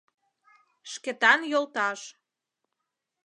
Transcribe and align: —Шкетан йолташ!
—Шкетан 0.91 1.39
йолташ! 1.51 1.99